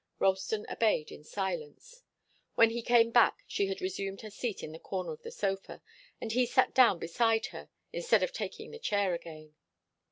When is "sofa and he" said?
5.29-6.47